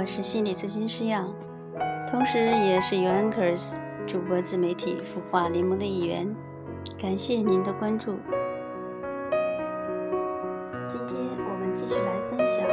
[0.00, 1.28] 我是心理咨询师杨，
[2.10, 3.76] 同时也是 Uncurs
[4.06, 6.34] 主播自媒体孵化联盟的一员。
[6.98, 8.16] 感谢您的关注。
[10.88, 12.66] 今天我们继续来分享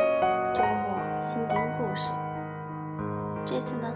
[0.53, 2.13] 周末心灵故事。
[3.43, 3.91] 这次呢，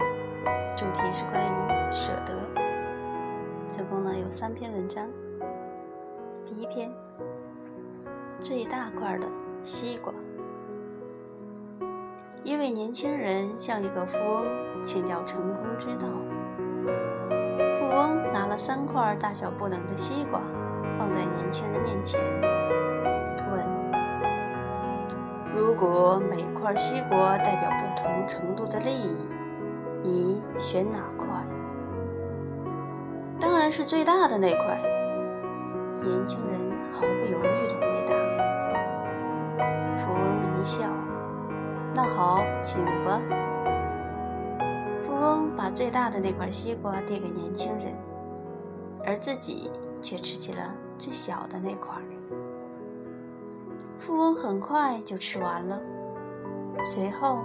[0.76, 2.34] 主题是关于舍得。
[3.66, 5.08] 总共呢有三篇文章。
[6.44, 6.92] 第一篇，
[8.38, 9.26] 最大块的
[9.62, 10.12] 西瓜。
[12.44, 14.44] 一位年轻人向一个富翁
[14.82, 16.08] 请教成功之道。
[17.78, 20.40] 富翁拿了三块大小不等的西瓜，
[20.98, 22.20] 放在年轻人面前，
[23.48, 23.64] 问
[25.54, 29.16] ：“如果每块西瓜代表不同程度的利益，
[30.02, 31.28] 你选哪块
[33.38, 34.80] ？”“当然是最大的那块。”
[36.02, 36.58] 年轻人
[36.92, 38.12] 毫不犹豫地回答。
[40.00, 41.01] 富翁一笑。
[41.94, 43.20] 那好，请吧。
[45.04, 47.94] 富翁把最大的那块西瓜递给年轻人，
[49.04, 51.94] 而自己却吃起了最小的那块。
[53.98, 55.78] 富翁很快就吃完了，
[56.82, 57.38] 随后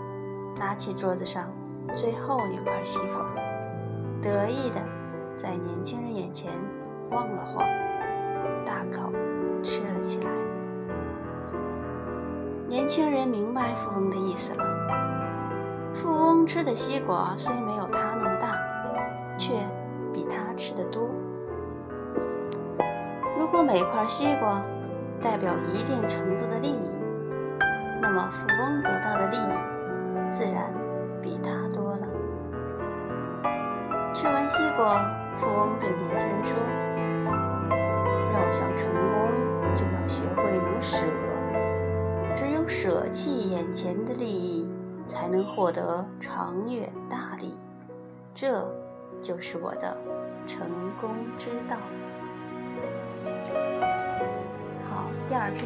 [0.57, 1.51] 拿起桌子上
[1.93, 3.25] 最后一块西瓜，
[4.21, 4.81] 得意的
[5.35, 6.51] 在年轻人眼前
[7.11, 7.67] 晃了晃，
[8.65, 9.11] 大口
[9.61, 10.31] 吃了起来。
[12.67, 14.63] 年轻人明白富翁的意思了。
[15.93, 18.53] 富翁吃的西瓜虽没有他那么大，
[19.37, 19.53] 却
[20.13, 21.09] 比他吃的多。
[23.39, 24.61] 如果每块西瓜
[25.21, 26.91] 代表一定程度的利益，
[28.01, 30.69] 那么富翁得到的利益自然
[31.21, 32.07] 比他多了。
[34.13, 36.53] 吃完西瓜，富翁对年轻人说
[38.35, 39.31] ：“要想成功，
[39.73, 40.97] 就要学会能舍。”
[42.37, 44.69] 只有舍弃眼前的利益，
[45.07, 47.57] 才能获得长远大利。
[48.35, 48.63] 这
[49.19, 49.97] 就是我的
[50.45, 50.69] 成
[51.01, 51.09] 功
[51.39, 51.77] 之道。
[54.87, 55.65] 好，第二篇，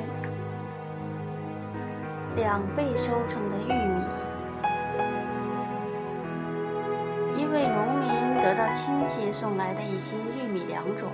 [2.38, 4.06] 两倍收成的玉米。
[7.38, 8.10] 一位农民
[8.42, 11.10] 得到亲戚送来的一些玉米良种，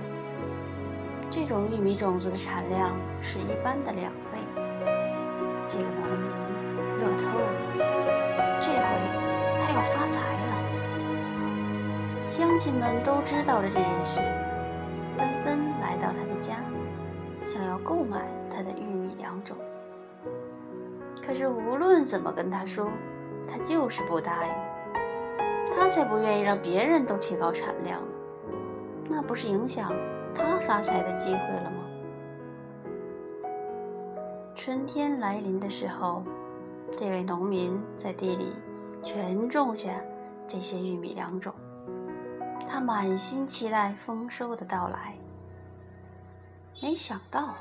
[1.28, 4.37] 这种玉米种子的产量是一般的两倍。
[7.18, 7.90] 这个农民乐透
[8.38, 8.78] 了，这回
[9.60, 10.50] 他要发财了。
[12.28, 14.20] 乡亲们都知道了这件事，
[15.16, 16.58] 纷纷来到他的家，
[17.44, 19.56] 想要购买他的玉米良种。
[21.20, 22.88] 可是无论怎么跟他说，
[23.46, 24.52] 他就是不答应。
[25.74, 28.06] 他才不愿意让别人都提高产量呢，
[29.08, 29.92] 那不是影响
[30.34, 31.76] 他发财的机会了吗？
[34.54, 36.24] 春天来临的时候，
[36.90, 38.52] 这位农民在地里
[39.02, 39.90] 全种下
[40.46, 41.54] 这些玉米良种，
[42.68, 45.14] 他满心期待丰收的到来。
[46.82, 47.54] 没想到，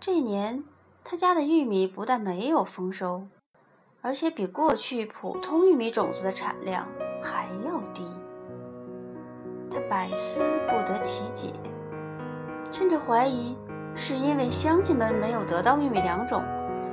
[0.00, 0.64] 这年
[1.04, 3.26] 他家的玉米不但没有丰收，
[4.00, 6.86] 而且比过去普通玉米种子的产量
[7.22, 8.04] 还要低。
[9.70, 11.52] 他百思不得其解，
[12.70, 13.56] 甚至怀疑。
[14.00, 16.40] 是因为乡亲们没有得到玉米良种，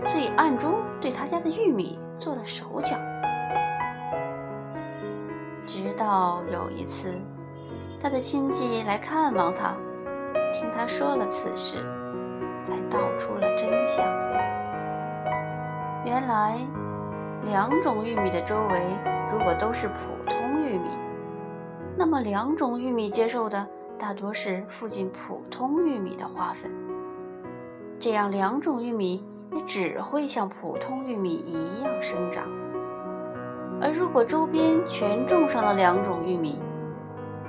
[0.06, 2.96] 所以暗中对他家的玉米做了手脚。
[5.66, 7.20] 直到有一次，
[8.00, 9.76] 他的亲戚来看望他，
[10.54, 11.78] 听他说了此事，
[12.64, 14.06] 才道出了真相。
[16.06, 16.60] 原来，
[17.44, 18.82] 两种玉米的周围
[19.32, 19.96] 如果都是普
[20.30, 20.90] 通玉米，
[21.98, 23.68] 那么两种玉米接受的
[23.98, 26.72] 大多是附近普通玉米的花粉。
[28.00, 32.44] 这样，两种玉米也只会像普通玉米一样生长。
[33.82, 36.60] 而如果周边全种上了两种玉米，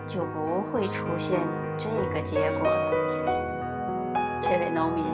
[0.06, 1.41] 就不会出现
[1.79, 2.93] 这个结果了。
[4.41, 5.05] 这位农民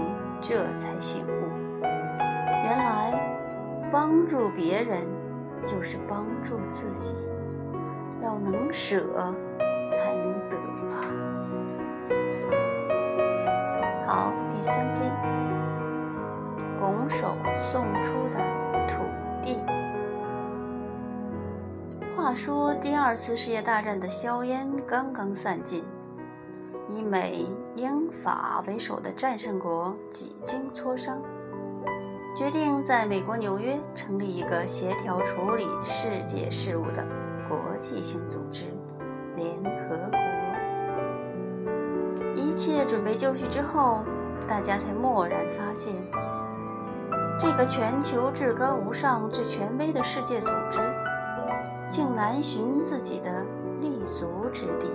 [0.40, 1.48] 这才醒悟，
[1.82, 3.12] 原来
[3.92, 5.06] 帮助别人
[5.64, 7.14] 就是帮助自己，
[8.22, 9.04] 要能舍，
[9.90, 10.56] 才能得
[10.90, 10.96] 啊！
[14.06, 14.91] 好，第三。
[17.02, 17.36] 拱手
[17.68, 18.38] 送出的
[18.86, 19.02] 土
[19.42, 19.58] 地。
[22.16, 25.82] 话说，第二次世界大战的硝烟刚刚散尽，
[26.88, 27.44] 以美、
[27.74, 31.20] 英、法为首的战胜国几经磋商，
[32.36, 37.04] 决定在美国纽约成立一个协调处理世界事务的
[37.48, 38.66] 国际性组织——
[39.34, 40.18] 联合国。
[42.36, 44.04] 一切准备就绪之后，
[44.46, 45.96] 大家才蓦然发现。
[47.42, 50.78] 这个全球至高无上、最权威的世界组织
[51.90, 53.44] 竟难寻自己的
[53.80, 54.88] 立足之地。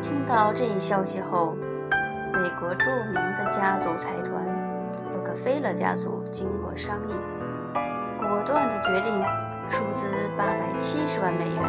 [0.00, 1.54] 听到这一消息后，
[2.32, 4.42] 美国著名的家族财团
[5.12, 7.14] 洛克菲勒家族经过商议，
[8.18, 9.22] 果断地决定
[9.68, 11.62] 出资八百七十万美元，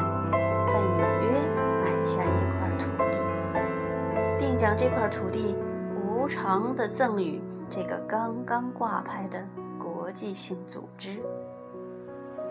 [0.69, 1.41] 在纽约
[1.83, 3.17] 买下一块土地，
[4.39, 5.53] 并将这块土地
[6.33, 9.45] 偿地赠予这个刚刚挂牌的
[9.77, 11.17] 国际性组织。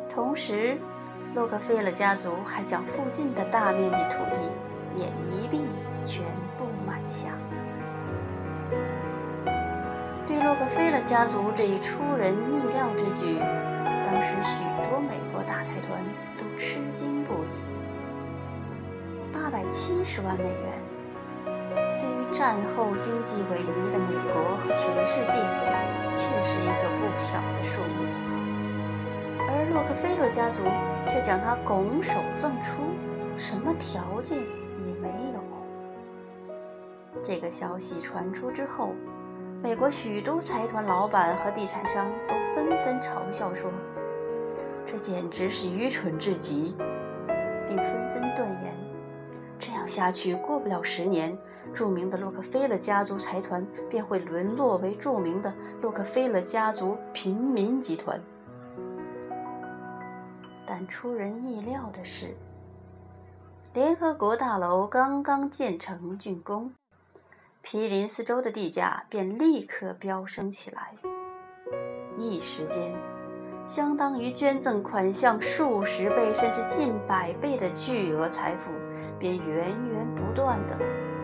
[0.06, 0.76] 同时，
[1.34, 4.50] 洛克菲勒家族还将附近的大面积土地
[4.94, 5.64] 也一并
[6.04, 6.22] 全
[6.58, 7.30] 部买下。
[10.26, 13.38] 对洛克菲勒家族这一出人意料之举，
[14.04, 15.98] 当时许多美国大财团
[16.36, 17.46] 都吃惊不已。
[19.32, 20.78] 八百七十万美元，
[22.32, 25.32] 战后经济萎靡的美国和全世界，
[26.14, 28.04] 确是一个不小的数目。
[29.38, 30.62] 而洛克菲勒家族
[31.08, 32.82] 却将他拱手赠出，
[33.36, 35.40] 什么条件也没有。
[37.22, 38.94] 这个消息传出之后，
[39.62, 43.70] 美国许多财团老板和地产商都纷纷嘲笑说
[44.86, 46.74] ：“这简直是愚蠢至极，
[47.68, 48.74] 并纷纷断言，
[49.58, 51.36] 这样下去过不了十年，
[51.74, 58.20] 著名的洛克菲勒家族财团便会沦落为著名的洛克菲勒家族平民集团。”
[60.66, 62.36] 但出人意料的是，
[63.72, 66.72] 联合国大楼刚刚建成竣工，
[67.60, 70.94] 毗邻四周的地价便立刻飙升起来。
[72.16, 72.94] 一时间，
[73.66, 78.70] 相当于捐赠款项数十倍甚至近百倍的巨额财富，
[79.18, 80.76] 便源源不断地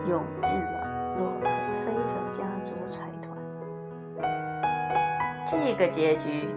[0.05, 1.47] 涌进了洛克
[1.85, 3.37] 菲勒家族财团。
[5.47, 6.47] 这个结局。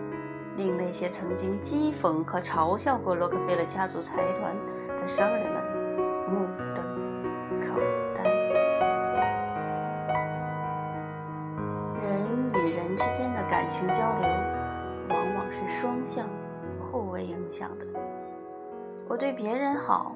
[0.57, 4.53] 令那些曾经讥讽和嘲笑过洛克菲勒家族财团
[4.97, 5.63] 的商人们
[6.29, 6.85] 目瞪
[7.61, 7.81] 口
[8.15, 8.25] 呆。
[12.03, 14.29] 人与人之间的感情交流，
[15.09, 16.27] 往往是双向、
[16.91, 17.87] 互为影响的。
[19.09, 20.15] 我对别人好，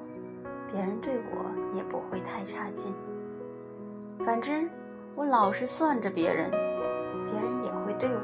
[0.69, 2.91] 别人对我也不会太差劲；
[4.23, 4.69] 反之，
[5.15, 6.49] 我老是算着别人，
[7.31, 8.21] 别人也会对我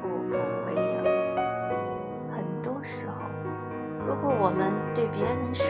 [0.00, 0.36] 步步
[0.66, 1.04] 为营。
[2.30, 3.22] 很多时候。
[4.04, 5.64] 如果我们对别人舍